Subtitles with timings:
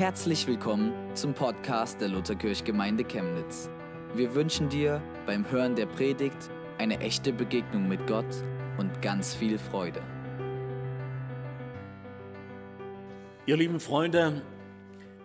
[0.00, 3.68] Herzlich willkommen zum Podcast der Lutherkirchgemeinde Chemnitz.
[4.14, 6.48] Wir wünschen dir beim Hören der Predigt
[6.78, 8.24] eine echte Begegnung mit Gott
[8.78, 10.00] und ganz viel Freude.
[13.44, 14.40] Ihr lieben Freunde,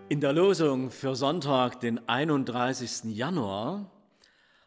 [0.09, 3.16] in der Losung für Sonntag, den 31.
[3.16, 3.89] Januar,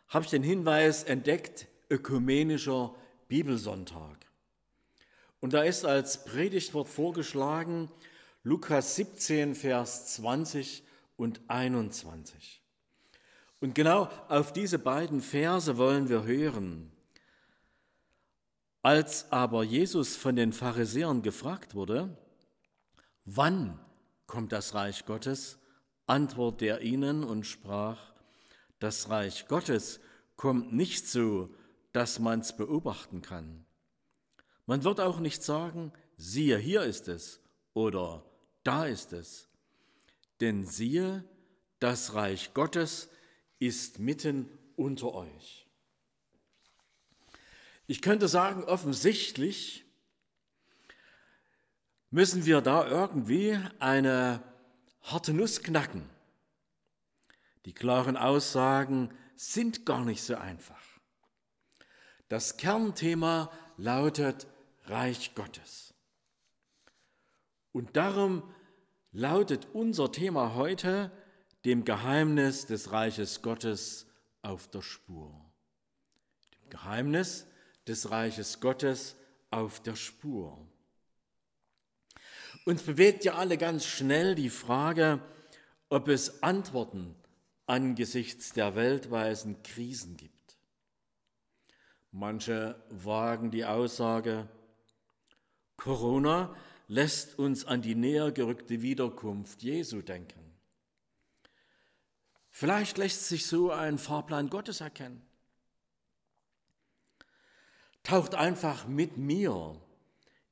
[0.09, 2.95] habe ich den Hinweis entdeckt, ökumenischer
[3.29, 4.17] Bibelsonntag.
[5.41, 7.91] Und da ist als Predigtwort vorgeschlagen
[8.45, 10.85] Lukas 17, Vers 20
[11.17, 12.63] und 21.
[13.61, 16.93] Und genau auf diese beiden Verse wollen wir hören.
[18.83, 22.17] Als aber Jesus von den Pharisäern gefragt wurde,
[23.25, 23.79] wann
[24.27, 25.59] kommt das Reich Gottes,
[26.07, 28.15] antwortete er ihnen und sprach,
[28.79, 29.99] das Reich Gottes
[30.37, 31.53] kommt nicht so,
[31.93, 33.67] dass man es beobachten kann.
[34.67, 37.41] Man wird auch nicht sagen, siehe, hier ist es
[37.75, 38.25] oder
[38.69, 39.49] da ist es.
[40.43, 41.25] Denn siehe,
[41.79, 43.09] das Reich Gottes
[43.59, 45.67] ist mitten unter euch.
[47.87, 49.87] Ich könnte sagen, offensichtlich
[52.11, 54.43] müssen wir da irgendwie eine
[55.01, 56.07] harte Nuss knacken.
[57.65, 60.85] Die klaren Aussagen sind gar nicht so einfach.
[62.29, 64.47] Das Kernthema lautet
[64.85, 65.95] Reich Gottes.
[67.73, 68.43] Und darum
[69.19, 71.11] lautet unser Thema heute
[71.65, 74.07] dem Geheimnis des Reiches Gottes
[74.43, 75.35] auf der Spur.
[76.63, 77.45] Dem Geheimnis
[77.89, 79.17] des Reiches Gottes
[79.51, 80.57] auf der Spur.
[82.65, 85.21] Uns bewegt ja alle ganz schnell die Frage,
[85.89, 87.17] ob es Antworten
[87.67, 90.57] angesichts der weltweiten Krisen gibt.
[92.13, 94.49] Manche wagen die Aussage,
[95.77, 96.55] Corona
[96.89, 100.41] lässt uns an die näher gerückte Wiederkunft Jesu denken.
[102.51, 105.23] Vielleicht lässt sich so ein Fahrplan Gottes erkennen.
[108.03, 109.81] Taucht einfach mit mir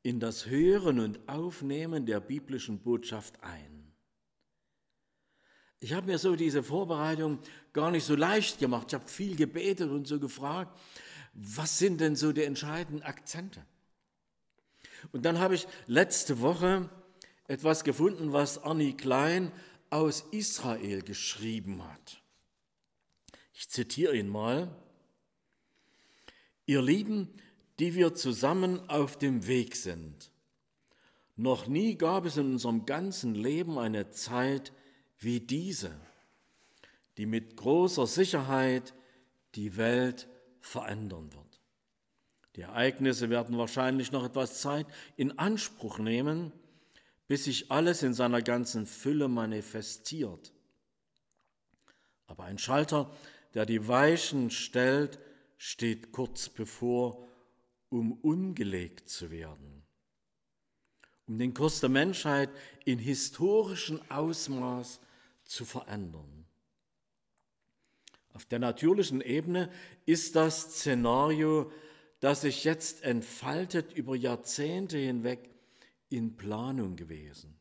[0.03, 3.93] in das Hören und Aufnehmen der biblischen Botschaft ein.
[5.81, 7.39] Ich habe mir so diese Vorbereitung
[7.73, 8.89] gar nicht so leicht gemacht.
[8.89, 10.79] Ich habe viel gebetet und so gefragt,
[11.33, 13.65] was sind denn so die entscheidenden Akzente?
[15.13, 16.89] Und dann habe ich letzte Woche
[17.49, 19.53] etwas gefunden, was Annie Klein
[19.91, 22.23] aus Israel geschrieben hat.
[23.55, 24.75] Ich zitiere ihn mal.
[26.67, 27.29] Ihr Lieben,
[27.79, 30.31] die wir zusammen auf dem Weg sind.
[31.37, 34.73] Noch nie gab es in unserem ganzen Leben eine Zeit
[35.19, 35.95] wie diese,
[37.19, 38.95] die mit großer Sicherheit
[39.55, 40.29] die Welt
[40.61, 41.46] verändern wird.
[42.57, 44.87] Die Ereignisse werden wahrscheinlich noch etwas Zeit
[45.17, 46.53] in Anspruch nehmen,
[47.29, 50.53] bis sich alles in seiner ganzen Fülle manifestiert.
[52.27, 53.15] Aber ein Schalter,
[53.55, 55.19] der die Weichen stellt,
[55.59, 57.29] steht kurz bevor,
[57.91, 59.85] um umgelegt zu werden,
[61.27, 62.51] um den Kurs der Menschheit
[62.85, 65.01] in historischem Ausmaß
[65.45, 66.47] zu verändern.
[68.33, 69.71] Auf der natürlichen Ebene
[70.05, 71.71] ist das Szenario
[72.27, 75.49] das sich jetzt entfaltet über Jahrzehnte hinweg
[76.09, 77.57] in Planung gewesen.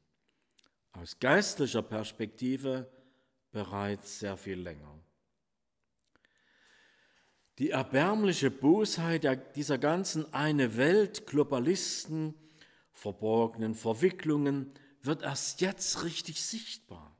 [0.91, 2.89] Aus geistlicher Perspektive
[3.51, 4.99] bereits sehr viel länger.
[7.59, 12.33] Die erbärmliche Bosheit dieser ganzen eine Welt Globalisten,
[12.91, 17.15] verborgenen Verwicklungen wird erst jetzt richtig sichtbar.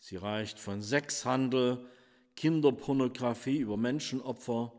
[0.00, 1.88] Sie reicht von Sexhandel,
[2.34, 4.72] Kinderpornografie über Menschenopfer,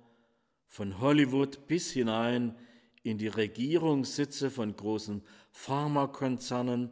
[0.69, 2.55] von Hollywood bis hinein
[3.01, 6.91] in die Regierungssitze von großen Pharmakonzernen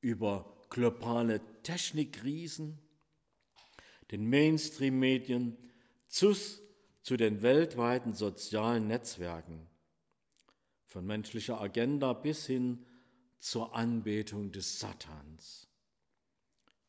[0.00, 2.78] über globale Technikriesen,
[4.10, 5.56] den Mainstream-Medien,
[6.08, 6.60] ZUS
[7.02, 9.68] zu den weltweiten sozialen Netzwerken,
[10.84, 12.84] von menschlicher Agenda bis hin
[13.38, 15.68] zur Anbetung des Satans.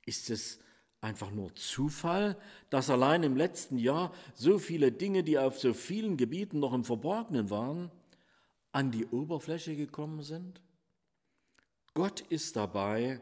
[0.05, 0.59] Ist es
[1.01, 2.37] einfach nur Zufall,
[2.69, 6.83] dass allein im letzten Jahr so viele Dinge, die auf so vielen Gebieten noch im
[6.83, 7.91] Verborgenen waren,
[8.71, 10.61] an die Oberfläche gekommen sind?
[11.93, 13.21] Gott ist dabei,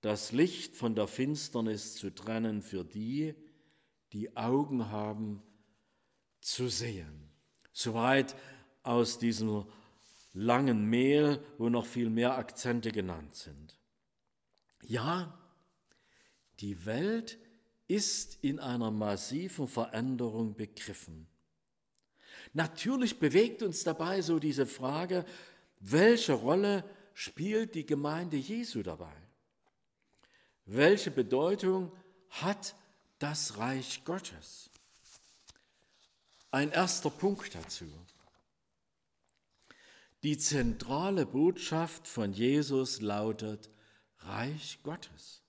[0.00, 3.34] das Licht von der Finsternis zu trennen für die,
[4.12, 5.42] die Augen haben
[6.40, 7.30] zu sehen.
[7.72, 8.34] Soweit
[8.82, 9.66] aus diesem
[10.32, 13.78] langen Mehl, wo noch viel mehr Akzente genannt sind.
[14.82, 15.39] Ja,
[16.60, 17.38] die Welt
[17.88, 21.26] ist in einer massiven Veränderung begriffen.
[22.52, 25.24] Natürlich bewegt uns dabei so diese Frage,
[25.80, 26.84] welche Rolle
[27.14, 29.14] spielt die Gemeinde Jesu dabei?
[30.72, 31.92] welche Bedeutung
[32.28, 32.74] hat
[33.18, 34.70] das Reich Gottes?
[36.50, 37.86] Ein erster Punkt dazu.
[40.22, 43.70] Die zentrale Botschaft von Jesus lautet
[44.18, 45.42] Reich Gottes.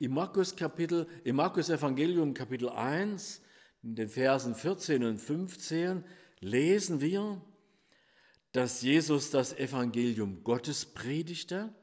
[0.00, 3.42] Im Markus, Kapitel, im Markus Evangelium Kapitel 1,
[3.82, 6.02] in den Versen 14 und 15,
[6.40, 7.38] lesen wir,
[8.52, 11.74] dass Jesus das Evangelium Gottes predigte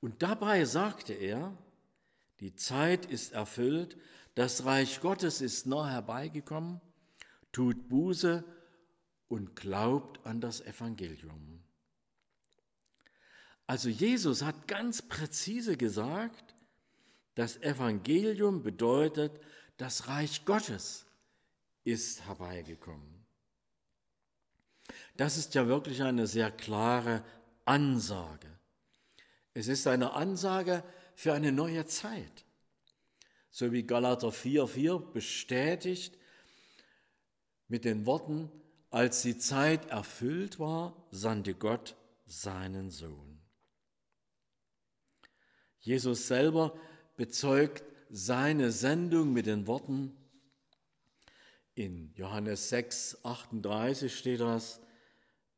[0.00, 1.56] und dabei sagte er,
[2.40, 3.96] die Zeit ist erfüllt,
[4.34, 6.80] das Reich Gottes ist nah herbeigekommen,
[7.52, 8.42] tut Buße
[9.28, 11.62] und glaubt an das Evangelium.
[13.68, 16.47] Also Jesus hat ganz präzise gesagt,
[17.38, 19.30] das Evangelium bedeutet,
[19.76, 21.06] das Reich Gottes
[21.84, 23.24] ist herbeigekommen.
[25.16, 27.22] Das ist ja wirklich eine sehr klare
[27.64, 28.48] Ansage.
[29.54, 30.82] Es ist eine Ansage
[31.14, 32.44] für eine neue Zeit.
[33.50, 36.18] So wie Galater 4,4 bestätigt
[37.68, 38.50] mit den Worten,
[38.90, 41.94] als die Zeit erfüllt war, sandte Gott
[42.26, 43.40] seinen Sohn.
[45.78, 46.76] Jesus selber
[47.18, 50.16] bezeugt seine Sendung mit den Worten,
[51.74, 54.80] in Johannes 6, 38 steht das,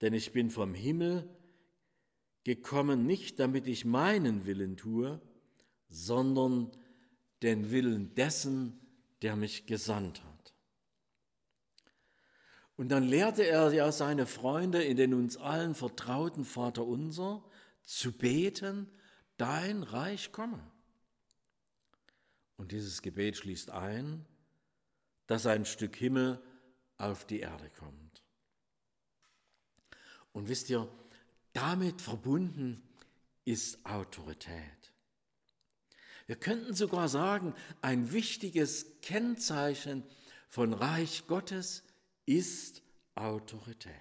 [0.01, 1.29] denn ich bin vom Himmel
[2.45, 5.21] gekommen, nicht damit ich meinen Willen tue,
[5.89, 6.71] sondern
[7.43, 8.81] den Willen dessen,
[9.23, 10.55] der mich gesandt hat.
[12.77, 17.45] Und dann lehrte er ja seine Freunde in den uns allen vertrauten Vater unser
[17.83, 18.91] zu beten,
[19.37, 20.63] dein Reich komme.
[22.61, 24.27] Und dieses Gebet schließt ein,
[25.27, 26.43] dass ein Stück Himmel
[26.99, 28.23] auf die Erde kommt.
[30.33, 30.87] Und wisst ihr,
[31.55, 32.83] damit verbunden
[33.47, 34.93] ist Autorität.
[36.27, 40.05] Wir könnten sogar sagen, ein wichtiges Kennzeichen
[40.51, 41.83] von Reich Gottes
[42.27, 42.83] ist
[43.15, 43.95] Autorität.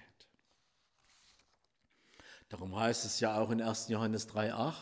[2.50, 3.88] Darum heißt es ja auch in 1.
[3.88, 4.74] Johannes 3.8,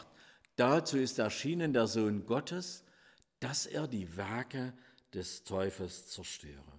[0.57, 2.83] dazu ist erschienen der Sohn Gottes,
[3.41, 4.73] dass er die Werke
[5.13, 6.73] des Teufels zerstöre.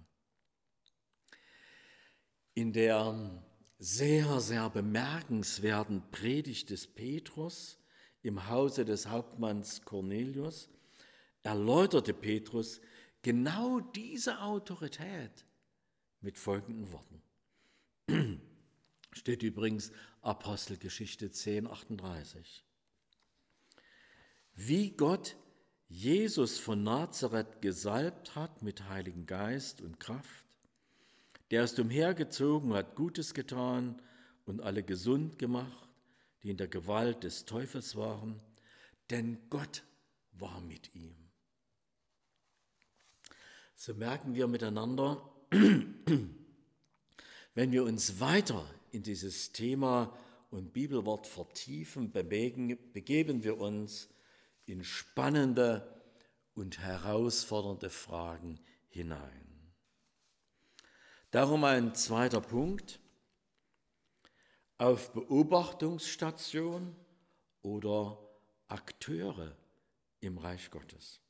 [2.54, 3.42] In der
[3.78, 7.78] sehr, sehr bemerkenswerten Predigt des Petrus
[8.22, 10.68] im Hause des Hauptmanns Cornelius
[11.42, 12.80] erläuterte Petrus
[13.22, 15.46] genau diese Autorität
[16.20, 17.22] mit folgenden Worten.
[19.12, 22.64] Steht übrigens Apostelgeschichte 10, 38.
[24.54, 25.36] Wie Gott
[25.92, 30.46] Jesus von Nazareth gesalbt hat mit Heiligen Geist und Kraft,
[31.50, 34.00] der ist umhergezogen, hat Gutes getan
[34.46, 35.88] und alle gesund gemacht,
[36.44, 38.40] die in der Gewalt des Teufels waren,
[39.10, 39.82] denn Gott
[40.30, 41.16] war mit ihm.
[43.74, 50.16] So merken wir miteinander, wenn wir uns weiter in dieses Thema
[50.52, 54.08] und Bibelwort vertiefen, begeben wir uns
[54.70, 56.00] in spannende
[56.54, 59.72] und herausfordernde Fragen hinein.
[61.30, 63.00] Darum ein zweiter Punkt.
[64.78, 66.96] Auf Beobachtungsstation
[67.62, 68.18] oder
[68.68, 69.56] Akteure
[70.20, 71.20] im Reich Gottes.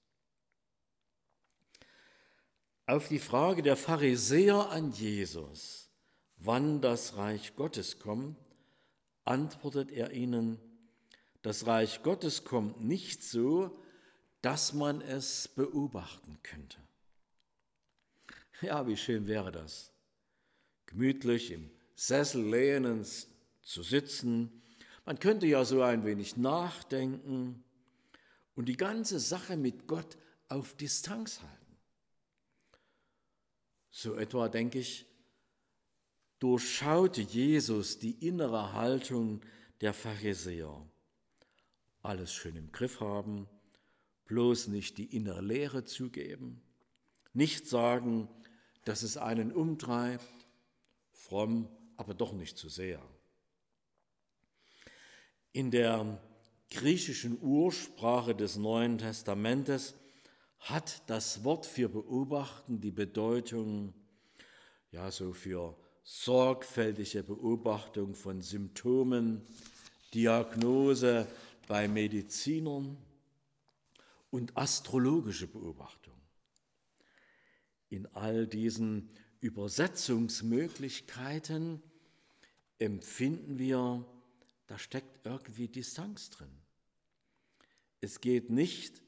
[2.87, 5.91] Auf die Frage der Pharisäer an Jesus,
[6.37, 8.37] wann das Reich Gottes kommt,
[9.25, 10.59] antwortet er ihnen,
[11.43, 13.79] das Reich Gottes kommt nicht so,
[14.43, 16.79] dass man es beobachten könnte.
[18.63, 19.93] Ja, wie schön wäre das,
[20.87, 23.27] gemütlich im Sessel lehnend
[23.63, 24.63] zu sitzen.
[25.05, 27.65] Man könnte ja so ein wenig nachdenken
[28.55, 30.19] und die ganze Sache mit Gott
[30.49, 31.77] auf Distanz halten.
[33.91, 35.07] So etwa, denke ich,
[36.39, 39.41] durchschaute Jesus die innere Haltung
[39.81, 40.87] der Pharisäer.
[42.03, 43.47] Alles schön im Griff haben,
[44.25, 46.63] bloß nicht die innere Lehre zugeben,
[47.35, 48.29] nicht sagen,
[48.85, 50.25] dass es einen umtreibt,
[51.13, 53.03] fromm, aber doch nicht zu sehr.
[55.53, 56.21] In der
[56.71, 59.95] griechischen Ursprache des Neuen Testamentes
[60.61, 63.93] hat das Wort für beobachten die Bedeutung,
[64.91, 69.47] ja, so für sorgfältige Beobachtung von Symptomen,
[70.15, 71.27] Diagnose
[71.71, 72.99] bei Medizinern
[74.31, 76.19] und astrologische Beobachtung
[77.91, 79.11] in all diesen
[79.41, 81.81] Übersetzungsmöglichkeiten
[82.81, 84.05] empfinden wir,
[84.67, 86.51] da steckt irgendwie Distanz drin.
[88.01, 89.01] Es geht nicht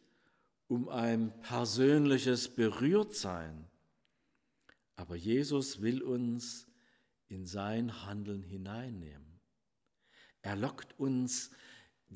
[0.69, 3.69] um ein persönliches Berührtsein,
[4.95, 6.69] aber Jesus will uns
[7.27, 9.41] in sein Handeln hineinnehmen.
[10.43, 11.51] Er lockt uns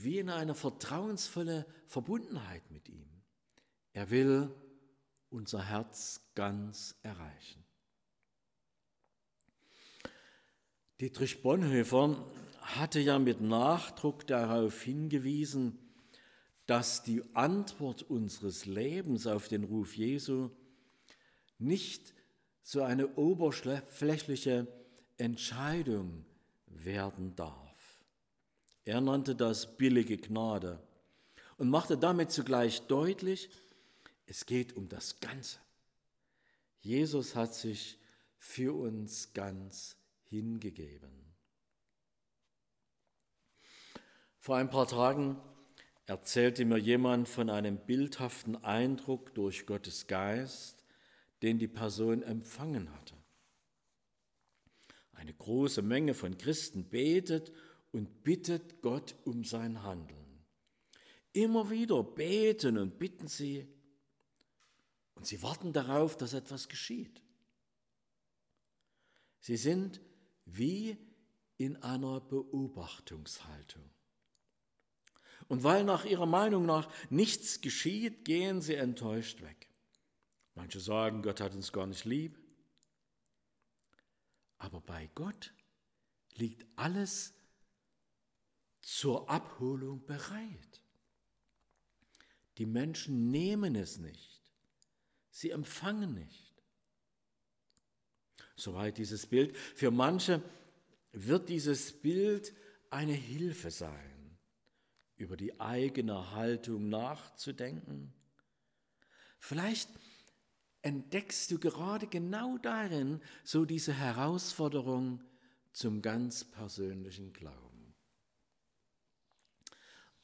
[0.02, 3.08] wie in eine vertrauensvolle Verbundenheit mit ihm.
[3.92, 4.54] Er will
[5.30, 7.64] unser Herz ganz erreichen.
[11.00, 12.24] Dietrich Bonhoeffer
[12.60, 15.78] hatte ja mit Nachdruck darauf hingewiesen,
[16.66, 20.50] dass die Antwort unseres Lebens auf den Ruf Jesu
[21.58, 22.12] nicht
[22.62, 24.66] so eine oberflächliche
[25.16, 26.24] Entscheidung
[26.66, 27.65] werden darf.
[28.86, 30.80] Er nannte das billige Gnade
[31.58, 33.50] und machte damit zugleich deutlich,
[34.26, 35.58] es geht um das Ganze.
[36.82, 37.98] Jesus hat sich
[38.38, 39.96] für uns ganz
[40.28, 41.10] hingegeben.
[44.38, 45.36] Vor ein paar Tagen
[46.04, 50.84] erzählte mir jemand von einem bildhaften Eindruck durch Gottes Geist,
[51.42, 53.16] den die Person empfangen hatte.
[55.12, 57.52] Eine große Menge von Christen betet
[57.92, 60.44] und bittet Gott um sein Handeln.
[61.32, 63.66] Immer wieder beten und bitten sie
[65.14, 67.22] und sie warten darauf, dass etwas geschieht.
[69.40, 70.00] Sie sind
[70.44, 70.98] wie
[71.56, 73.90] in einer Beobachtungshaltung.
[75.48, 79.68] Und weil nach ihrer Meinung nach nichts geschieht, gehen sie enttäuscht weg.
[80.54, 82.38] Manche sagen, Gott hat uns gar nicht lieb.
[84.58, 85.52] Aber bei Gott
[86.34, 87.34] liegt alles
[88.86, 90.80] zur Abholung bereit.
[92.56, 94.40] Die Menschen nehmen es nicht.
[95.28, 96.54] Sie empfangen nicht.
[98.54, 99.56] Soweit dieses Bild.
[99.56, 100.40] Für manche
[101.10, 102.54] wird dieses Bild
[102.88, 104.38] eine Hilfe sein,
[105.16, 108.14] über die eigene Haltung nachzudenken.
[109.40, 109.90] Vielleicht
[110.82, 115.24] entdeckst du gerade genau darin so diese Herausforderung
[115.72, 117.65] zum ganz persönlichen Glauben.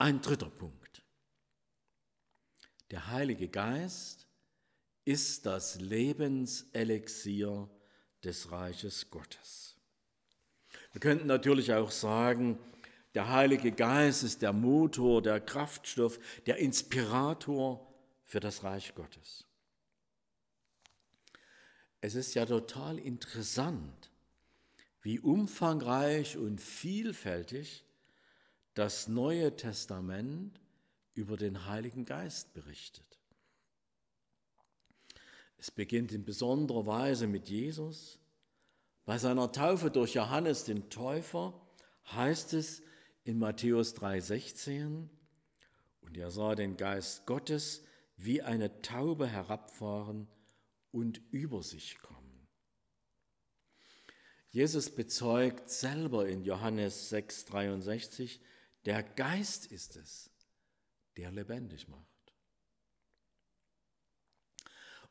[0.02, 1.04] Ein dritter Punkt.
[2.90, 4.26] Der Heilige Geist
[5.04, 7.71] ist das Lebenselixier
[8.25, 9.76] des Reiches Gottes.
[10.90, 12.59] Wir könnten natürlich auch sagen,
[13.14, 17.88] der Heilige Geist ist der Motor, der Kraftstoff, der Inspirator
[18.25, 19.47] für das Reich Gottes.
[22.00, 24.11] Es ist ja total interessant,
[25.00, 27.85] wie umfangreich und vielfältig
[28.75, 30.61] das Neue Testament
[31.14, 33.05] über den Heiligen Geist berichtet.
[35.59, 38.19] Es beginnt in besonderer Weise mit Jesus.
[39.05, 41.61] Bei seiner Taufe durch Johannes den Täufer
[42.12, 42.83] heißt es
[43.25, 45.09] in Matthäus 3:16,
[46.00, 47.85] und er sah den Geist Gottes
[48.17, 50.26] wie eine Taube herabfahren
[50.91, 52.49] und über sich kommen.
[54.50, 58.41] Jesus bezeugt selber in Johannes 6:63,
[58.85, 60.31] der Geist ist es,
[61.17, 62.07] der lebendig macht.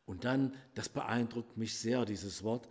[0.05, 2.67] Und dann, das beeindruckt mich sehr, dieses Wort,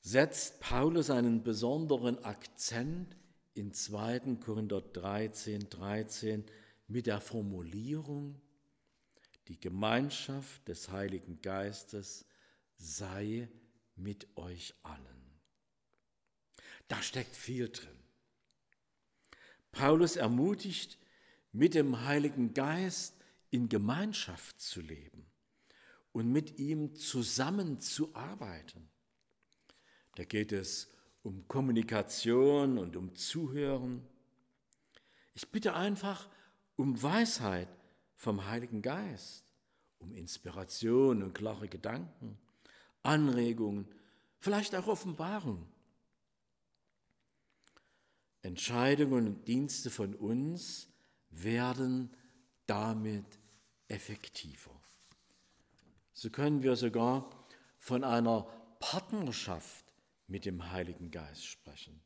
[0.00, 3.16] setzt Paulus einen besonderen Akzent
[3.54, 4.36] in 2.
[4.36, 6.44] Korinther 13, 13
[6.88, 8.40] mit der Formulierung,
[9.48, 12.26] die Gemeinschaft des Heiligen Geistes
[12.76, 13.48] sei
[13.94, 15.40] mit euch allen.
[16.88, 18.05] Da steckt viel drin.
[19.72, 20.98] Paulus ermutigt,
[21.52, 23.14] mit dem Heiligen Geist
[23.50, 25.26] in Gemeinschaft zu leben
[26.12, 28.88] und mit ihm zusammenzuarbeiten.
[30.16, 30.90] Da geht es
[31.22, 34.02] um Kommunikation und um Zuhören.
[35.34, 36.28] Ich bitte einfach
[36.76, 37.68] um Weisheit
[38.16, 39.44] vom Heiligen Geist,
[39.98, 42.38] um Inspiration und klare Gedanken,
[43.02, 43.86] Anregungen,
[44.38, 45.66] vielleicht auch Offenbarung.
[48.46, 50.88] Entscheidungen und Dienste von uns
[51.30, 52.16] werden
[52.66, 53.40] damit
[53.88, 54.70] effektiver.
[56.12, 57.28] So können wir sogar
[57.78, 58.42] von einer
[58.78, 59.92] Partnerschaft
[60.28, 62.00] mit dem Heiligen Geist sprechen.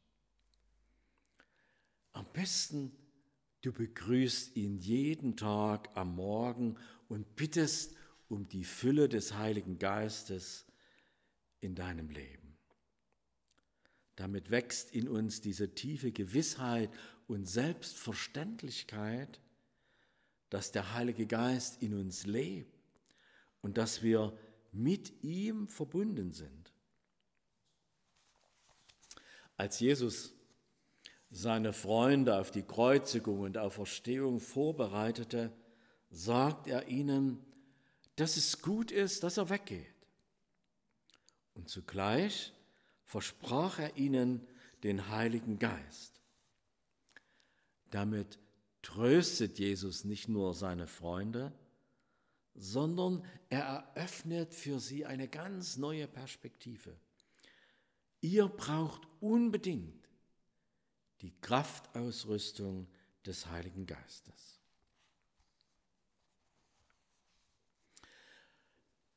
[2.13, 2.91] Am besten,
[3.61, 6.79] du begrüßt ihn jeden Tag am Morgen
[7.09, 7.95] und bittest
[8.29, 10.65] um die Fülle des Heiligen Geistes
[11.61, 12.40] in deinem Leben.
[14.21, 16.91] Damit wächst in uns diese tiefe Gewissheit
[17.27, 19.41] und Selbstverständlichkeit,
[20.51, 22.79] dass der Heilige Geist in uns lebt
[23.63, 24.37] und dass wir
[24.73, 26.71] mit ihm verbunden sind.
[29.57, 30.35] Als Jesus
[31.31, 35.51] seine Freunde auf die Kreuzigung und Auferstehung vorbereitete,
[36.11, 37.43] sagt er ihnen,
[38.17, 39.95] dass es gut ist, dass er weggeht.
[41.55, 42.53] Und zugleich
[43.11, 44.47] versprach er ihnen
[44.85, 46.21] den Heiligen Geist.
[47.91, 48.39] Damit
[48.83, 51.53] tröstet Jesus nicht nur seine Freunde,
[52.55, 56.97] sondern er eröffnet für sie eine ganz neue Perspektive.
[58.21, 60.09] Ihr braucht unbedingt
[61.21, 62.87] die Kraftausrüstung
[63.27, 64.60] des Heiligen Geistes.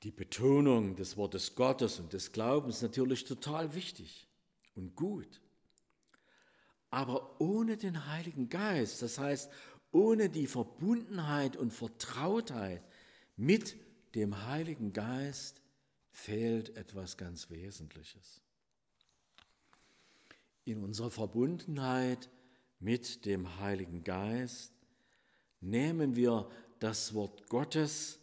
[0.03, 4.27] Die Betonung des Wortes Gottes und des Glaubens ist natürlich total wichtig
[4.75, 5.41] und gut.
[6.89, 9.51] Aber ohne den Heiligen Geist, das heißt
[9.91, 12.83] ohne die Verbundenheit und Vertrautheit
[13.38, 13.75] mit
[14.15, 15.62] dem Heiligen Geist,
[16.12, 18.43] fehlt etwas ganz Wesentliches
[20.65, 22.29] in unserer Verbundenheit
[22.79, 24.74] mit dem Heiligen Geist
[25.62, 28.19] nehmen wir das Wort Gottes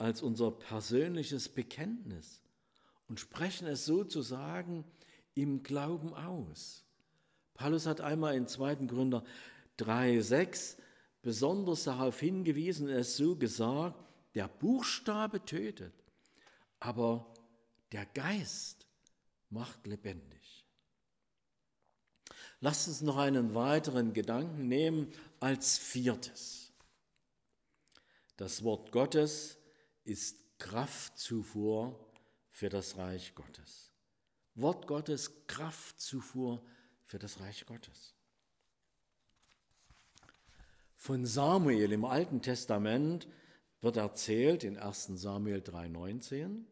[0.00, 2.40] als unser persönliches Bekenntnis
[3.08, 4.84] und sprechen es sozusagen
[5.34, 6.84] im Glauben aus.
[7.54, 8.86] Paulus hat einmal in 2.
[8.86, 9.22] Gründer
[9.78, 10.76] 3,6
[11.20, 14.02] besonders darauf hingewiesen, es so gesagt,
[14.34, 15.92] der Buchstabe tötet,
[16.78, 17.34] aber
[17.92, 18.86] der Geist
[19.50, 20.64] macht lebendig.
[22.60, 26.72] Lasst uns noch einen weiteren Gedanken nehmen als viertes.
[28.36, 29.59] Das Wort Gottes
[30.10, 31.96] ist Kraftzufuhr
[32.50, 33.92] für das Reich Gottes.
[34.56, 36.60] Wort Gottes Kraftzufuhr
[37.06, 38.16] für das Reich Gottes.
[40.96, 43.28] Von Samuel im Alten Testament
[43.80, 46.64] wird erzählt in 1 Samuel 3:19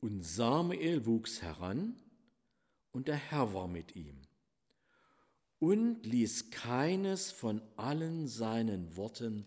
[0.00, 1.96] und Samuel wuchs heran
[2.90, 4.20] und der Herr war mit ihm
[5.60, 9.46] und ließ keines von allen seinen Worten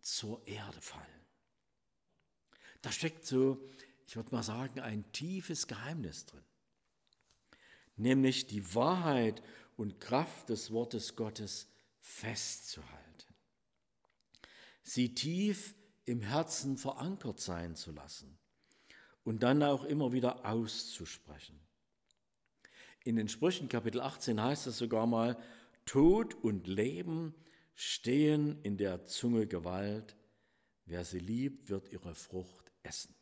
[0.00, 1.15] zur Erde fallen.
[2.86, 3.60] Da steckt so,
[4.06, 6.44] ich würde mal sagen, ein tiefes Geheimnis drin,
[7.96, 9.42] nämlich die Wahrheit
[9.76, 11.66] und Kraft des Wortes Gottes
[11.98, 13.34] festzuhalten,
[14.84, 18.38] sie tief im Herzen verankert sein zu lassen
[19.24, 21.58] und dann auch immer wieder auszusprechen.
[23.02, 25.36] In den Sprüchen Kapitel 18 heißt es sogar mal,
[25.86, 27.34] Tod und Leben
[27.74, 30.14] stehen in der Zunge Gewalt.
[30.84, 33.14] Wer sie liebt, wird ihre Frucht essen.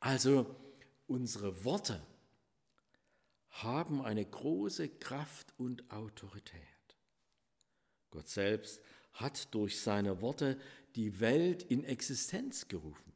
[0.00, 0.54] Also
[1.06, 2.00] unsere Worte
[3.50, 6.60] haben eine große Kraft und Autorität.
[8.10, 10.60] Gott selbst hat durch seine Worte
[10.96, 13.12] die Welt in Existenz gerufen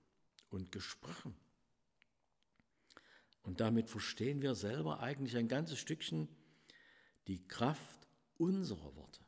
[0.50, 1.36] und gesprochen.
[3.42, 6.28] Und damit verstehen wir selber eigentlich ein ganzes Stückchen
[7.26, 9.27] die Kraft unserer Worte.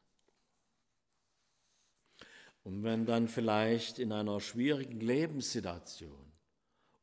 [2.63, 6.33] Und wenn dann vielleicht in einer schwierigen Lebenssituation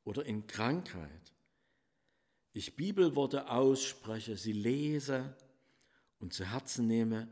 [0.03, 1.33] oder in Krankheit
[2.53, 5.35] ich Bibelworte ausspreche, sie lese
[6.19, 7.27] und zu Herzen nehme,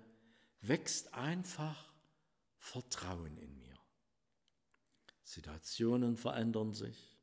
[0.62, 1.92] wächst einfach
[2.60, 3.76] Vertrauen in mir.
[5.24, 7.18] Situationen verändern sich,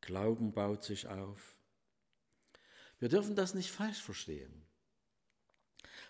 [0.00, 1.56] Glauben baut sich auf.
[2.98, 4.66] Wir dürfen das nicht falsch verstehen.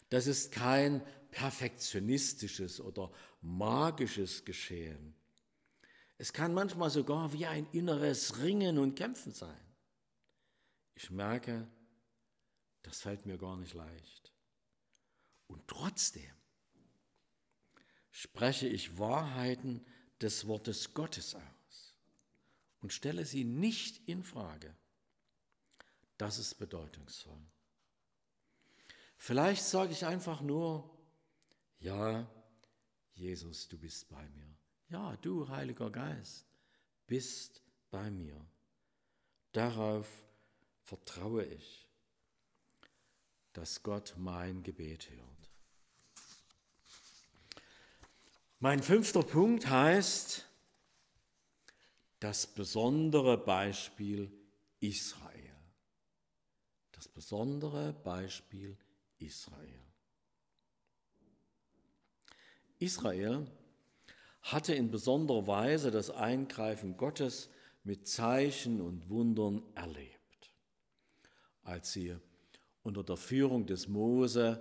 [0.08, 5.14] Das ist kein perfektionistisches oder magisches Geschehen.
[6.18, 9.74] Es kann manchmal sogar wie ein inneres Ringen und Kämpfen sein.
[10.94, 11.66] Ich merke,
[12.82, 14.32] das fällt mir gar nicht leicht.
[15.48, 16.30] Und trotzdem
[18.10, 19.84] spreche ich Wahrheiten
[20.20, 21.94] des Wortes Gottes aus
[22.80, 24.76] und stelle sie nicht in Frage.
[26.18, 27.42] Das ist bedeutungsvoll.
[29.16, 30.91] Vielleicht sage ich einfach nur,
[31.82, 32.26] ja,
[33.14, 34.56] Jesus, du bist bei mir.
[34.88, 36.46] Ja, du, Heiliger Geist,
[37.06, 38.40] bist bei mir.
[39.52, 40.08] Darauf
[40.82, 41.88] vertraue ich,
[43.52, 45.50] dass Gott mein Gebet hört.
[48.60, 50.48] Mein fünfter Punkt heißt,
[52.20, 54.32] das besondere Beispiel
[54.78, 55.56] Israel.
[56.92, 58.78] Das besondere Beispiel
[59.18, 59.81] Israel.
[62.82, 63.46] Israel
[64.42, 67.48] hatte in besonderer Weise das Eingreifen Gottes
[67.84, 70.54] mit Zeichen und Wundern erlebt,
[71.62, 72.16] als sie
[72.82, 74.60] unter der Führung des Mose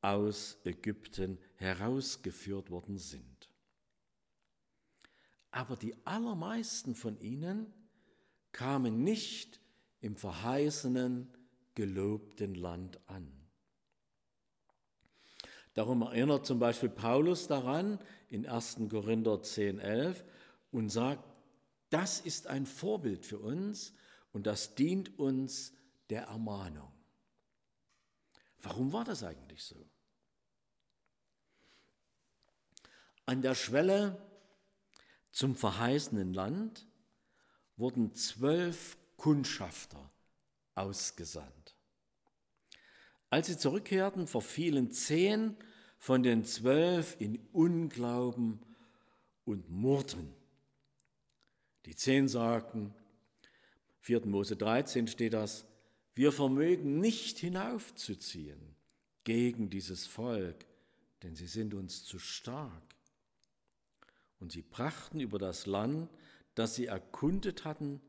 [0.00, 3.38] aus Ägypten herausgeführt worden sind
[5.50, 7.72] aber die allermeisten von ihnen
[8.52, 9.60] kamen nicht
[10.00, 11.28] im verheißenen
[11.74, 13.32] gelobten Land an.
[15.78, 18.78] Darum erinnert zum Beispiel Paulus daran in 1.
[18.90, 20.24] Korinther 10, 11
[20.72, 21.22] und sagt,
[21.88, 23.94] das ist ein Vorbild für uns
[24.32, 25.72] und das dient uns
[26.10, 26.90] der Ermahnung.
[28.60, 29.88] Warum war das eigentlich so?
[33.24, 34.20] An der Schwelle
[35.30, 36.88] zum verheißenen Land
[37.76, 40.10] wurden zwölf Kundschafter
[40.74, 41.76] ausgesandt.
[43.30, 45.56] Als sie zurückkehrten, verfielen zehn
[45.98, 48.60] von den zwölf in Unglauben
[49.44, 50.32] und murrten.
[51.86, 52.94] Die zehn sagten,
[54.00, 54.26] 4.
[54.26, 55.66] Mose 13 steht das,
[56.14, 58.76] wir vermögen nicht hinaufzuziehen
[59.24, 60.66] gegen dieses Volk,
[61.22, 62.94] denn sie sind uns zu stark.
[64.40, 66.10] Und sie brachten über das Land,
[66.54, 68.00] das sie erkundet hatten,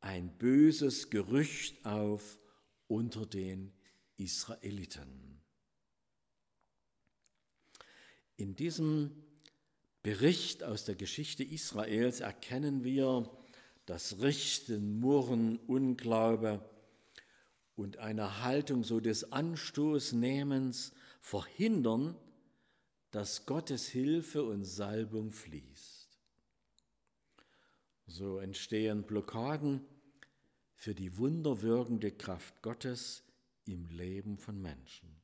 [0.00, 2.38] ein böses Gerücht auf
[2.86, 3.72] unter den
[4.16, 5.39] Israeliten.
[8.40, 9.10] In diesem
[10.02, 13.30] Bericht aus der Geschichte Israels erkennen wir,
[13.84, 16.66] dass Richten, Murren, Unglaube
[17.76, 22.16] und eine Haltung so des Anstoßnehmens verhindern,
[23.10, 26.08] dass Gottes Hilfe und Salbung fließt.
[28.06, 29.84] So entstehen Blockaden
[30.72, 33.22] für die wunderwirkende Kraft Gottes
[33.66, 35.19] im Leben von Menschen.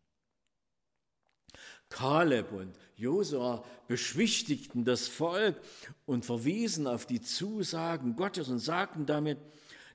[1.89, 5.61] Kaleb und Josua beschwichtigten das Volk
[6.05, 9.39] und verwiesen auf die Zusagen Gottes und sagten damit,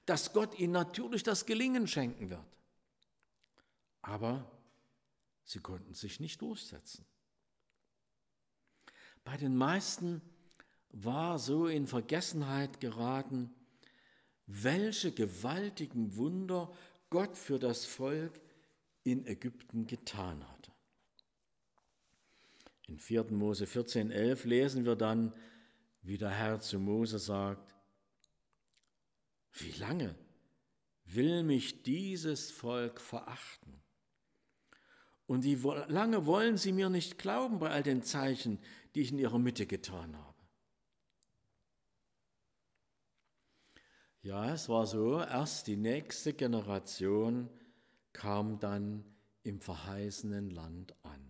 [0.05, 2.45] dass Gott ihnen natürlich das Gelingen schenken wird.
[4.01, 4.49] Aber
[5.43, 7.05] sie konnten sich nicht durchsetzen.
[9.23, 10.21] Bei den meisten
[10.89, 13.53] war so in Vergessenheit geraten,
[14.47, 16.71] welche gewaltigen Wunder
[17.09, 18.39] Gott für das Volk
[19.03, 20.60] in Ägypten getan hatte.
[22.91, 23.31] In 4.
[23.31, 25.33] Mose 14, 11 lesen wir dann,
[26.01, 27.73] wie der Herr zu Mose sagt,
[29.53, 30.13] wie lange
[31.05, 33.81] will mich dieses Volk verachten?
[35.25, 35.55] Und wie
[35.87, 38.59] lange wollen sie mir nicht glauben bei all den Zeichen,
[38.93, 40.43] die ich in ihrer Mitte getan habe?
[44.21, 47.49] Ja, es war so, erst die nächste Generation
[48.11, 49.05] kam dann
[49.43, 51.20] im verheißenen Land an.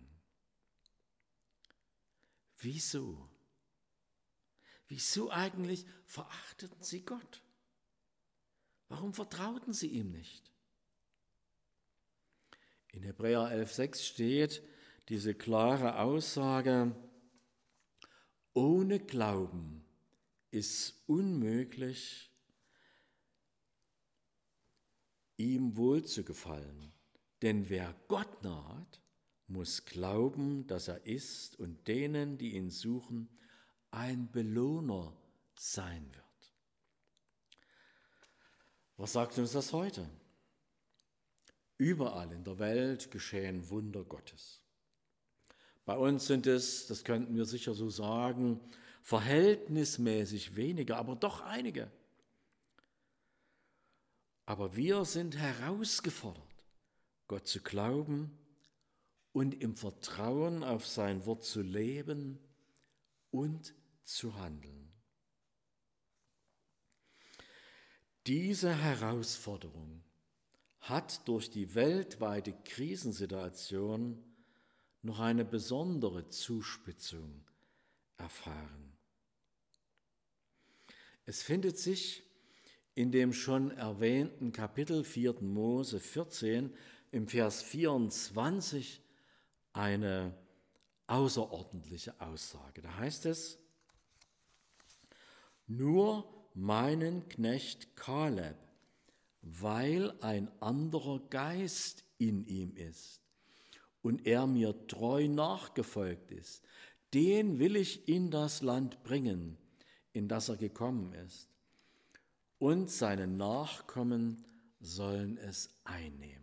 [2.62, 3.28] Wieso?
[4.88, 7.42] Wieso eigentlich verachteten sie Gott?
[8.88, 10.52] Warum vertrauten sie ihm nicht?
[12.92, 14.62] In Hebräer 11.6 steht
[15.08, 16.94] diese klare Aussage,
[18.54, 19.84] ohne Glauben
[20.50, 22.30] ist unmöglich,
[25.38, 26.92] ihm wohlzugefallen.
[27.40, 29.01] Denn wer Gott naht,
[29.52, 33.28] muss glauben, dass er ist und denen, die ihn suchen,
[33.90, 35.16] ein Belohner
[35.54, 36.24] sein wird.
[38.96, 40.08] Was sagt uns das heute?
[41.76, 44.60] Überall in der Welt geschehen Wunder Gottes.
[45.84, 48.60] Bei uns sind es, das könnten wir sicher so sagen,
[49.02, 51.90] verhältnismäßig weniger, aber doch einige.
[54.46, 56.64] Aber wir sind herausgefordert,
[57.26, 58.38] Gott zu glauben
[59.32, 62.38] und im Vertrauen auf sein Wort zu leben
[63.30, 64.92] und zu handeln.
[68.26, 70.04] Diese Herausforderung
[70.80, 74.22] hat durch die weltweite Krisensituation
[75.02, 77.44] noch eine besondere Zuspitzung
[78.16, 78.92] erfahren.
[81.24, 82.22] Es findet sich
[82.94, 85.40] in dem schon erwähnten Kapitel 4.
[85.40, 86.72] Mose 14
[87.10, 89.00] im Vers 24
[89.72, 90.34] eine
[91.06, 92.82] außerordentliche Aussage.
[92.82, 93.58] Da heißt es,
[95.66, 98.56] nur meinen Knecht Kaleb,
[99.42, 103.20] weil ein anderer Geist in ihm ist
[104.02, 106.62] und er mir treu nachgefolgt ist,
[107.14, 109.58] den will ich in das Land bringen,
[110.12, 111.48] in das er gekommen ist,
[112.58, 114.44] und seine Nachkommen
[114.80, 116.41] sollen es einnehmen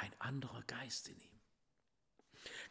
[0.00, 1.40] ein anderer Geist in ihm.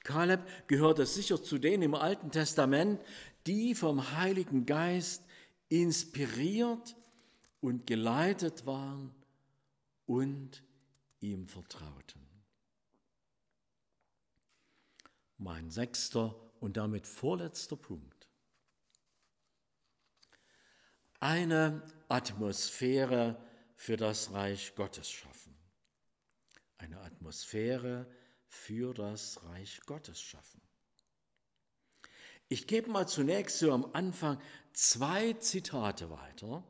[0.04, 3.02] Kaleb gehörte sicher zu denen im Alten Testament,
[3.46, 5.24] die vom Heiligen Geist
[5.68, 6.96] inspiriert
[7.62, 9.14] und geleitet waren
[10.06, 10.64] und
[11.20, 12.26] ihm vertrauten.
[15.38, 18.28] Mein sechster und damit vorletzter Punkt.
[21.20, 23.42] Eine Atmosphäre
[23.76, 25.49] für das Reich Gottes schaffen.
[26.80, 28.10] Eine Atmosphäre
[28.48, 30.60] für das Reich Gottes schaffen.
[32.48, 34.42] Ich gebe mal zunächst so am Anfang
[34.74, 36.64] zwei Zitate weiter,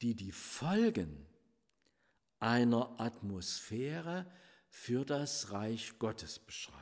[0.00, 1.26] die die Folgen
[2.38, 4.30] einer Atmosphäre
[4.68, 6.78] für das Reich Gottes beschreiben.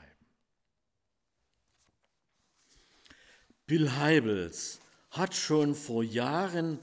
[3.66, 6.78] Bill Heibels hat schon vor Jahren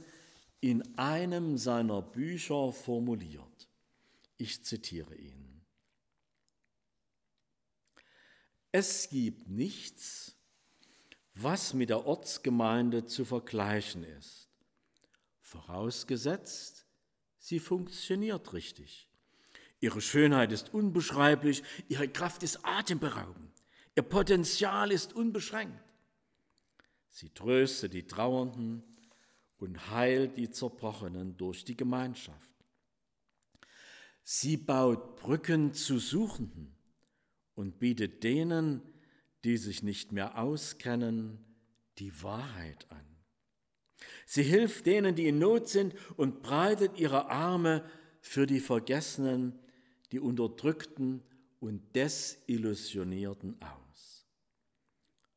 [0.61, 3.48] in einem seiner Bücher formuliert.
[4.39, 5.65] Ich zitiere ihn.
[8.71, 10.37] Es gibt nichts,
[11.33, 14.47] was mit der Ortsgemeinde zu vergleichen ist,
[15.41, 16.85] vorausgesetzt,
[17.37, 19.09] sie funktioniert richtig.
[19.81, 23.51] Ihre Schönheit ist unbeschreiblich, ihre Kraft ist atemberaubend,
[23.95, 25.83] ihr Potenzial ist unbeschränkt.
[27.09, 28.83] Sie tröstet die Trauernden
[29.57, 32.48] und heilt die Zerbrochenen durch die Gemeinschaft.
[34.31, 36.75] Sie baut Brücken zu Suchenden
[37.55, 38.83] und bietet denen,
[39.43, 41.43] die sich nicht mehr auskennen,
[41.97, 43.03] die Wahrheit an.
[44.27, 47.83] Sie hilft denen, die in Not sind und breitet ihre Arme
[48.21, 49.57] für die Vergessenen,
[50.11, 51.23] die Unterdrückten
[51.59, 54.27] und Desillusionierten aus.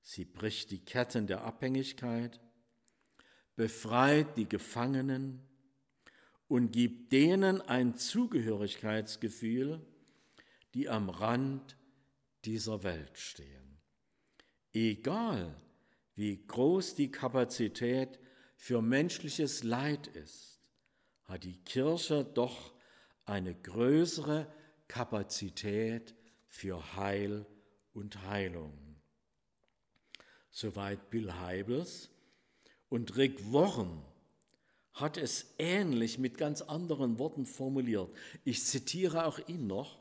[0.03, 2.43] Sie bricht die Ketten der Abhängigkeit,
[3.57, 5.49] befreit die Gefangenen
[6.53, 9.81] und gibt denen ein Zugehörigkeitsgefühl,
[10.75, 11.79] die am Rand
[12.45, 13.81] dieser Welt stehen.
[14.75, 15.57] Egal,
[16.15, 18.21] wie groß die Kapazität
[18.55, 20.61] für menschliches Leid ist,
[21.25, 22.75] hat die Kirche doch
[23.25, 24.47] eine größere
[24.89, 26.15] Kapazität
[26.49, 27.47] für Heil
[27.95, 29.01] und Heilung.
[30.51, 32.11] Soweit Bill Heibels
[32.91, 34.05] und Rick Warren
[34.93, 38.11] hat es ähnlich mit ganz anderen Worten formuliert.
[38.45, 39.99] Ich zitiere auch ihn noch.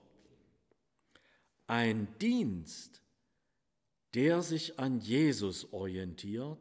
[1.67, 3.01] Ein Dienst,
[4.13, 6.60] der sich an Jesus orientiert,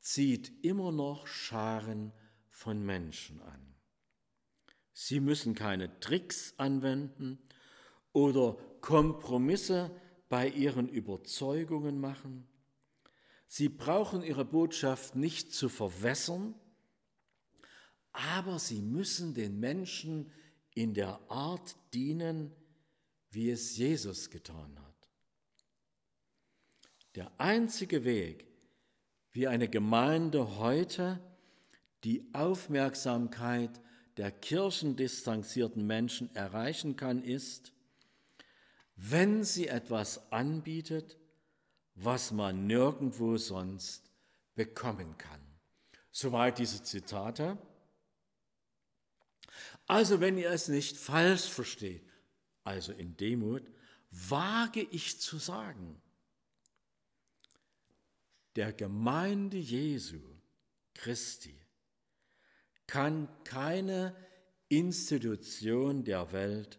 [0.00, 2.12] zieht immer noch Scharen
[2.50, 3.74] von Menschen an.
[4.92, 7.38] Sie müssen keine Tricks anwenden
[8.12, 9.90] oder Kompromisse
[10.28, 12.46] bei ihren Überzeugungen machen.
[13.46, 16.54] Sie brauchen ihre Botschaft nicht zu verwässern,
[18.12, 20.30] aber sie müssen den Menschen
[20.74, 22.52] in der Art dienen,
[23.30, 25.08] wie es Jesus getan hat.
[27.14, 28.46] Der einzige Weg,
[29.32, 31.20] wie eine Gemeinde heute
[32.04, 33.80] die Aufmerksamkeit
[34.16, 37.72] der kirchendistanzierten Menschen erreichen kann, ist,
[38.96, 41.16] wenn sie etwas anbietet,
[41.94, 44.10] was man nirgendwo sonst
[44.54, 45.40] bekommen kann.
[46.10, 47.58] Soweit diese Zitate.
[49.86, 52.06] Also wenn ihr es nicht falsch versteht,
[52.64, 53.62] also in Demut,
[54.10, 56.00] wage ich zu sagen,
[58.56, 60.20] der Gemeinde Jesu
[60.94, 61.58] Christi
[62.86, 64.16] kann keine
[64.68, 66.78] Institution der Welt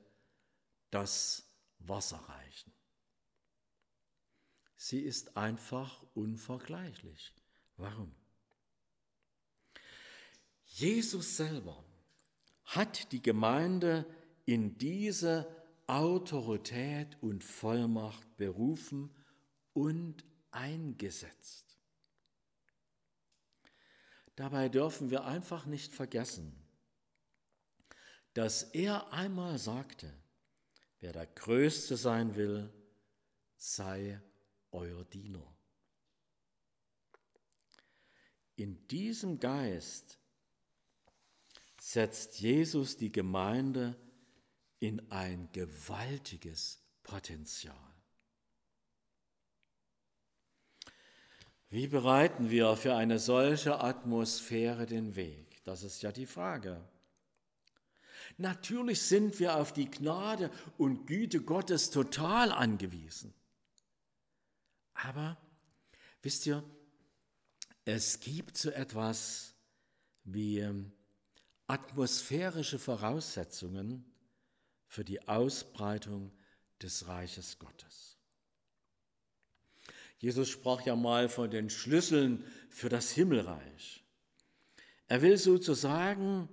[0.91, 2.73] das Wasser reichen.
[4.75, 7.33] Sie ist einfach unvergleichlich.
[7.77, 8.15] Warum?
[10.65, 11.83] Jesus selber
[12.75, 14.05] hat die Gemeinde
[14.45, 15.47] in diese
[15.87, 19.09] Autorität und Vollmacht berufen
[19.73, 21.79] und eingesetzt.
[24.35, 26.55] Dabei dürfen wir einfach nicht vergessen,
[28.35, 30.13] dass er einmal sagte,
[30.99, 32.71] wer der Größte sein will,
[33.57, 34.21] sei
[34.71, 35.57] euer Diener.
[38.55, 40.18] In diesem Geist
[41.79, 43.95] setzt Jesus die Gemeinde
[44.79, 47.75] in ein gewaltiges Potenzial.
[51.69, 55.63] Wie bereiten wir für eine solche Atmosphäre den Weg?
[55.65, 56.83] Das ist ja die Frage.
[58.37, 63.33] Natürlich sind wir auf die Gnade und Güte Gottes total angewiesen.
[64.93, 65.37] Aber
[66.21, 66.63] wisst ihr,
[67.85, 69.53] es gibt so etwas
[70.23, 70.65] wie
[71.69, 74.03] atmosphärische Voraussetzungen
[74.87, 76.31] für die Ausbreitung
[76.81, 78.17] des Reiches Gottes.
[80.17, 84.03] Jesus sprach ja mal von den Schlüsseln für das Himmelreich.
[85.07, 86.49] Er will sozusagen,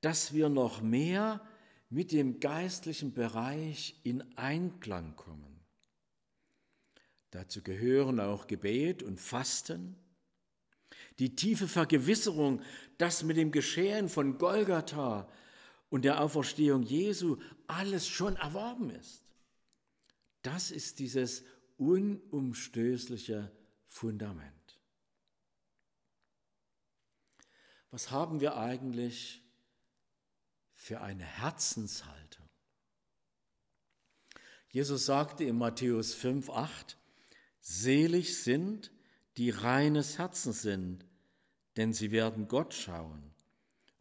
[0.00, 1.40] dass wir noch mehr
[1.88, 5.60] mit dem geistlichen Bereich in Einklang kommen.
[7.30, 9.96] Dazu gehören auch Gebet und Fasten,
[11.18, 12.62] Die tiefe Vergewisserung,
[12.98, 15.28] dass mit dem Geschehen von Golgatha
[15.90, 19.24] und der Auferstehung Jesu alles schon erworben ist.
[20.42, 21.44] Das ist dieses
[21.76, 23.52] unumstößliche
[23.86, 24.80] Fundament.
[27.90, 29.42] Was haben wir eigentlich
[30.72, 32.48] für eine Herzenshaltung?
[34.70, 36.96] Jesus sagte in Matthäus 5, 8,
[37.60, 38.90] Selig sind,
[39.36, 41.06] die reines Herzens sind,
[41.76, 43.32] denn sie werden Gott schauen.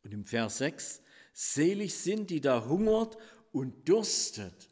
[0.03, 1.01] Und im Vers 6,
[1.33, 3.17] Selig sind, die da hungert
[3.51, 4.69] und dürstet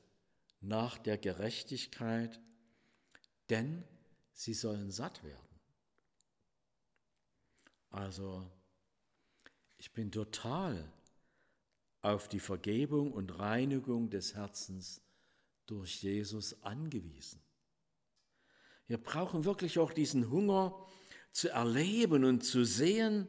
[0.61, 2.39] nach der Gerechtigkeit,
[3.49, 3.83] denn
[4.33, 5.59] sie sollen satt werden.
[7.91, 8.45] Also,
[9.77, 10.91] ich bin total
[12.01, 15.01] auf die Vergebung und Reinigung des Herzens
[15.65, 17.41] durch Jesus angewiesen.
[18.89, 20.75] Wir brauchen wirklich auch diesen Hunger
[21.31, 23.27] zu erleben und zu sehen,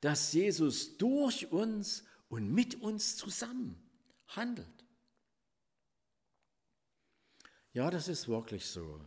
[0.00, 3.80] dass Jesus durch uns und mit uns zusammen
[4.26, 4.66] handelt.
[7.72, 9.00] Ja, das ist wirklich so.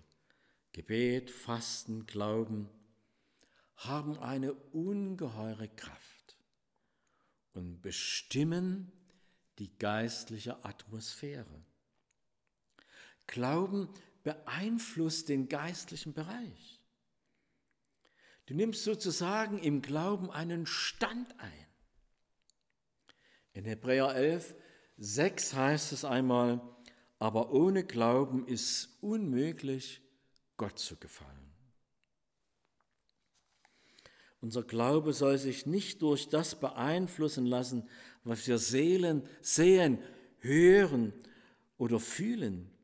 [0.72, 2.70] Gebet, Fasten, Glauben
[3.76, 6.38] haben eine ungeheure Kraft
[7.52, 8.94] und bestimmen
[9.60, 11.66] die geistliche Atmosphäre.
[13.28, 13.90] Glauben
[14.26, 16.82] beeinflusst den geistlichen Bereich.
[18.48, 21.68] Du nimmst sozusagen im Glauben einen Stand ein.
[23.54, 24.56] In Hebräer 11,
[24.98, 26.60] 6 heißt es einmal,
[27.20, 30.02] aber ohne Glauben ist unmöglich,
[30.58, 31.54] Gott zu gefallen.
[34.42, 37.88] Unser Glaube soll sich nicht durch das beeinflussen lassen,
[38.24, 40.00] was wir Seelen sehen,
[40.40, 41.14] hören
[41.78, 42.75] oder fühlen.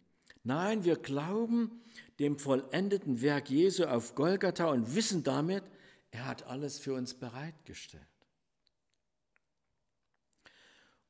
[0.43, 1.81] Nein, wir glauben
[2.19, 5.63] dem vollendeten Werk Jesu auf Golgatha und wissen damit,
[6.11, 8.03] er hat alles für uns bereitgestellt.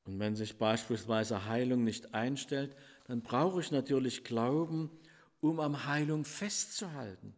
[0.03, 4.91] Und wenn sich beispielsweise Heilung nicht einstellt, dann brauche ich natürlich Glauben,
[5.39, 7.33] um am Heilung festzuhalten.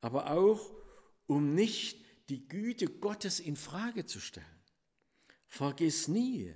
[0.00, 0.72] Aber auch,
[1.26, 1.98] um nicht
[2.28, 4.46] die Güte Gottes in Frage zu stellen.
[5.46, 6.54] Vergiss nie,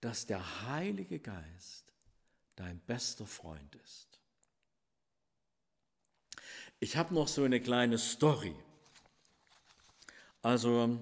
[0.00, 1.92] dass der Heilige Geist
[2.56, 4.20] dein bester Freund ist.
[6.78, 8.54] Ich habe noch so eine kleine Story.
[10.42, 10.98] Also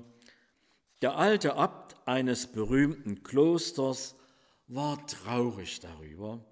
[1.02, 4.16] der alte Abt eines berühmten Klosters
[4.66, 6.44] war traurig darüber,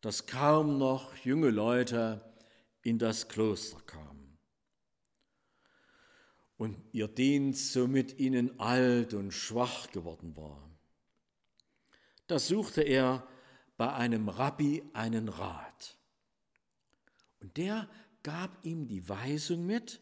[0.00, 2.24] dass kaum noch junge Leute
[2.82, 4.38] in das Kloster kamen
[6.56, 10.73] und ihr Dienst somit ihnen alt und schwach geworden war.
[12.26, 13.26] Da suchte er
[13.76, 15.96] bei einem Rabbi einen Rat.
[17.40, 17.88] Und der
[18.22, 20.00] gab ihm die Weisung mit,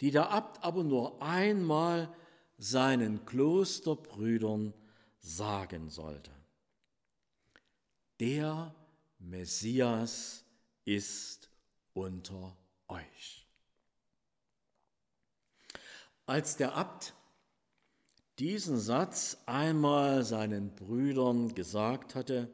[0.00, 2.12] die der Abt aber nur einmal
[2.58, 4.74] seinen Klosterbrüdern
[5.20, 6.32] sagen sollte.
[8.18, 8.74] Der
[9.18, 10.44] Messias
[10.84, 11.48] ist
[11.92, 12.56] unter
[12.88, 13.46] euch.
[16.26, 17.14] Als der Abt
[18.42, 22.52] diesen Satz einmal seinen Brüdern gesagt hatte,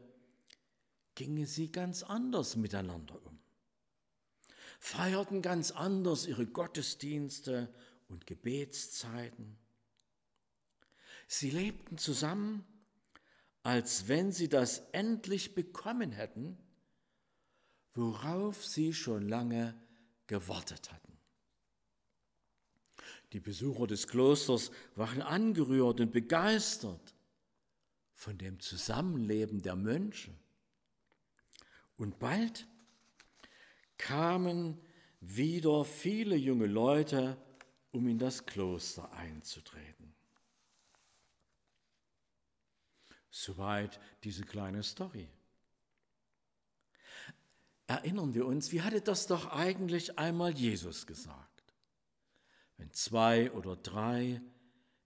[1.15, 3.39] gingen sie ganz anders miteinander um,
[4.79, 7.73] feierten ganz anders ihre Gottesdienste
[8.09, 9.59] und Gebetszeiten
[11.31, 12.65] Sie lebten zusammen,
[13.63, 16.57] als wenn sie das endlich bekommen hätten,
[17.93, 19.79] worauf sie schon lange
[20.27, 21.08] gewartet hatten.
[23.33, 27.15] Die Besucher des Klosters waren angerührt und begeistert
[28.15, 30.35] von dem Zusammenleben der Mönche.
[31.97, 32.67] Und bald
[33.99, 34.81] kamen
[35.21, 37.37] wieder viele junge Leute,
[37.91, 40.15] um in das Kloster einzutreten.
[43.31, 45.29] Soweit diese kleine Story.
[47.87, 51.48] Erinnern wir uns, wie hatte das doch eigentlich einmal Jesus gesagt?
[52.79, 54.41] Wenn zwei oder drei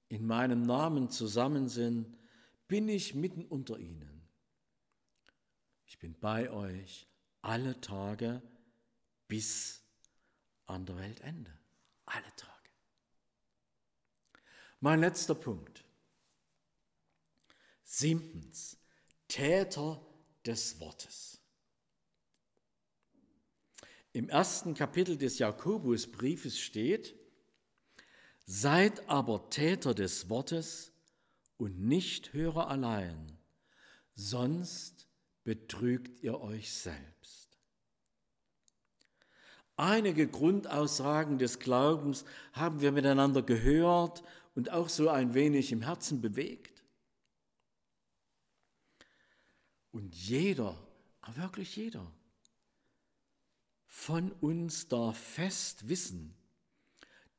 [0.09, 2.17] in meinem Namen zusammen sind,
[2.69, 4.29] bin ich mitten unter ihnen.
[5.87, 7.09] Ich bin bei euch
[7.41, 8.43] alle Tage
[9.27, 9.83] bis
[10.67, 11.59] an der Weltende.
[12.05, 12.71] Alle Tage.
[14.81, 15.85] Mein letzter Punkt.
[17.85, 18.77] Siebtens,
[19.29, 20.05] Täter
[20.45, 21.41] des Wortes.
[24.13, 27.22] Im ersten Kapitel des Jakobusbriefes steht,
[28.45, 30.93] Seid aber Täter des Wortes
[31.57, 33.39] und nicht Hörer allein,
[34.15, 35.07] sonst
[35.45, 37.59] betrügt ihr euch selbst.
[39.77, 44.23] Einige Grundaussagen des Glaubens haben wir miteinander gehört
[44.55, 46.85] und auch so ein wenig im Herzen bewegt.
[49.93, 50.77] Und jeder,
[51.35, 52.11] wirklich jeder,
[53.87, 56.35] von uns darf fest wissen,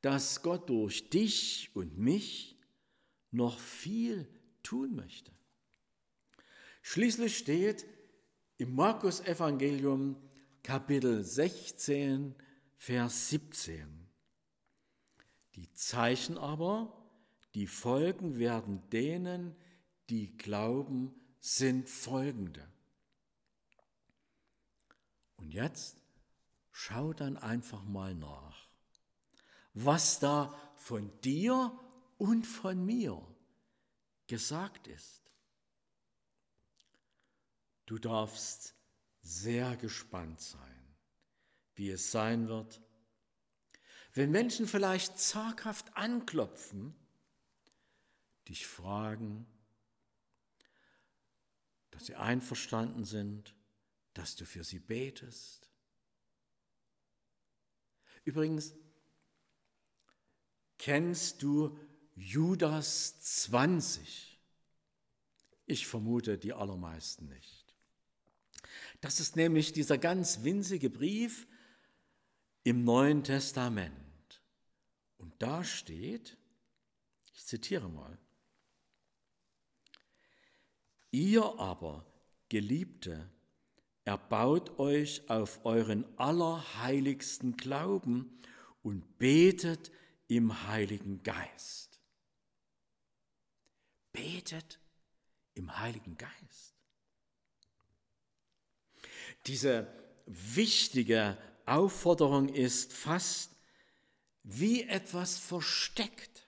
[0.04, 2.58] dass Gott durch dich und mich
[3.30, 4.28] noch viel
[4.62, 5.32] tun möchte.
[6.82, 7.86] Schließlich steht
[8.58, 10.16] im Markus Evangelium
[10.62, 12.34] Kapitel 16,
[12.76, 14.06] Vers 17.
[15.54, 16.92] Die Zeichen aber,
[17.54, 19.56] die folgen werden denen,
[20.10, 22.70] die glauben, sind folgende.
[25.36, 25.96] Und jetzt
[26.72, 28.63] schau dann einfach mal nach,
[29.74, 31.78] was da von dir
[32.16, 33.20] und von mir
[34.26, 35.32] gesagt ist.
[37.86, 38.74] Du darfst
[39.20, 40.96] sehr gespannt sein,
[41.74, 42.80] wie es sein wird,
[44.14, 46.94] wenn Menschen vielleicht zaghaft anklopfen,
[48.48, 49.44] dich fragen,
[51.90, 53.54] dass sie einverstanden sind,
[54.12, 55.68] dass du für sie betest.
[58.24, 58.74] Übrigens,
[60.78, 61.78] kennst du
[62.14, 64.38] Judas 20?
[65.66, 67.74] Ich vermute die allermeisten nicht.
[69.00, 71.46] Das ist nämlich dieser ganz winzige Brief
[72.62, 74.42] im Neuen Testament.
[75.18, 76.36] Und da steht,
[77.34, 78.18] ich zitiere mal,
[81.10, 82.04] Ihr aber,
[82.48, 83.30] Geliebte,
[84.04, 88.40] erbaut euch auf euren allerheiligsten Glauben
[88.82, 89.92] und betet
[90.28, 92.00] im Heiligen Geist.
[94.12, 94.78] Betet
[95.54, 96.74] im Heiligen Geist.
[99.46, 99.86] Diese
[100.26, 103.50] wichtige Aufforderung ist fast
[104.42, 106.46] wie etwas versteckt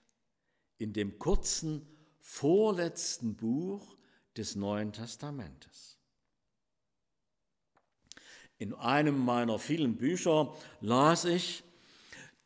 [0.79, 1.87] in dem kurzen
[2.21, 3.97] vorletzten Buch
[4.37, 5.99] des Neuen Testamentes.
[8.59, 11.63] In einem meiner vielen Bücher las ich,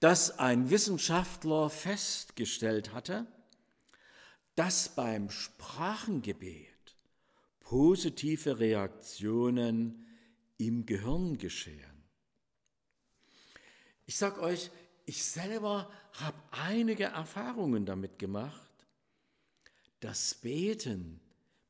[0.00, 3.26] dass ein Wissenschaftler festgestellt hatte,
[4.56, 6.96] dass beim Sprachengebet
[7.60, 10.06] positive Reaktionen
[10.56, 12.04] im Gehirn geschehen.
[14.06, 14.70] Ich sage euch,
[15.06, 18.86] ich selber habe einige Erfahrungen damit gemacht.
[20.00, 21.20] Das Beten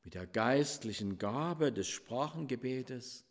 [0.03, 3.25] mit der geistlichen Gabe des Sprachengebetes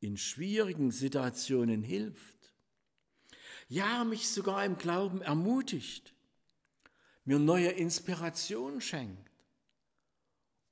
[0.00, 2.49] in schwierigen Situationen hilft.
[3.70, 6.12] Ja, mich sogar im Glauben ermutigt,
[7.24, 9.30] mir neue Inspiration schenkt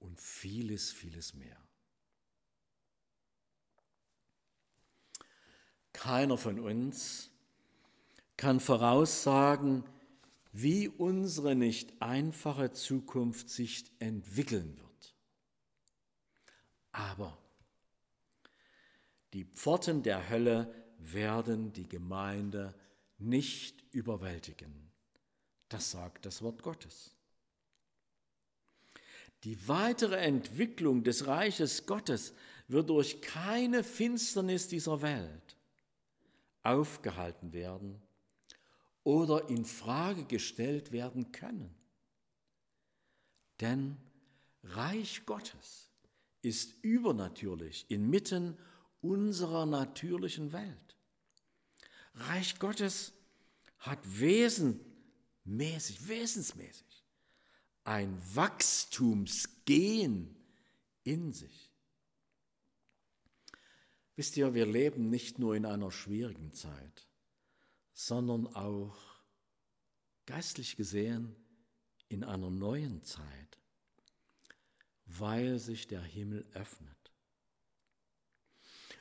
[0.01, 1.57] und vieles, vieles mehr.
[5.93, 7.31] Keiner von uns
[8.37, 9.85] kann voraussagen,
[10.51, 15.15] wie unsere nicht einfache Zukunft sich entwickeln wird.
[16.91, 17.39] Aber
[19.35, 22.75] die Pforten der Hölle werden die Gemeinde
[23.19, 24.91] nicht überwältigen.
[25.69, 27.15] Das sagt das Wort Gottes.
[29.45, 32.35] Die weitere Entwicklung des Reiches Gottes
[32.67, 35.57] wird durch keine Finsternis dieser Welt
[36.63, 38.03] aufgehalten werden
[39.05, 41.75] oder in Frage gestellt werden können.
[43.61, 43.97] Denn
[44.65, 45.89] Reich Gottes
[46.43, 48.57] ist übernatürlich inmitten
[49.01, 50.88] unserer natürlichen Welt.
[52.21, 53.13] Reich Gottes
[53.79, 57.05] hat wesenmäßig, wesensmäßig
[57.85, 60.37] ein Wachstumsgehen
[61.05, 61.73] in sich.
[64.17, 67.09] Wisst ihr, wir leben nicht nur in einer schwierigen Zeit,
[67.93, 68.99] sondern auch
[70.27, 71.35] geistlich gesehen
[72.09, 73.59] in einer neuen Zeit,
[75.07, 76.99] weil sich der Himmel öffnet.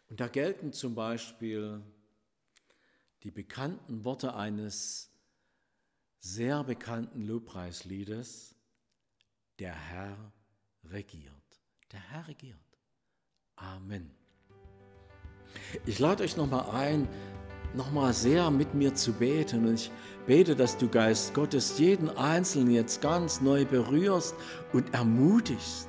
[0.10, 1.84] Und da gelten zum Beispiel
[3.24, 5.12] die bekannten Worte eines
[6.20, 8.56] sehr bekannten Lobpreisliedes,
[9.60, 10.32] der Herr
[10.84, 11.34] regiert.
[11.92, 12.58] Der Herr regiert.
[13.56, 14.12] Amen.
[15.86, 17.08] Ich lade euch nochmal ein,
[17.74, 19.66] nochmal sehr mit mir zu beten.
[19.66, 19.92] Und ich
[20.26, 24.36] bete, dass du Geist Gottes jeden Einzelnen jetzt ganz neu berührst
[24.74, 25.88] und ermutigst,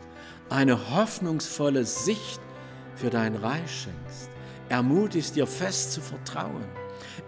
[0.48, 2.40] eine hoffnungsvolle Sicht
[2.94, 4.30] für dein Reich schenkst.
[4.68, 6.64] Ermutigst dir fest zu vertrauen.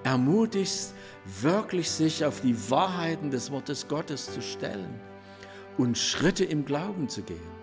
[0.05, 0.95] Ermutigst
[1.41, 5.01] wirklich sich auf die Wahrheiten des Wortes Gottes zu stellen
[5.78, 7.61] und Schritte im Glauben zu gehen.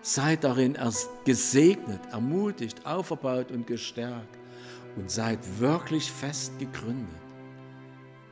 [0.00, 4.38] Seid darin erst gesegnet, ermutigt, auferbaut und gestärkt
[4.96, 7.08] und seid wirklich fest gegründet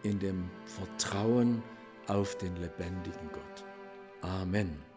[0.03, 1.63] in dem Vertrauen
[2.07, 3.65] auf den lebendigen Gott.
[4.23, 4.90] Amen.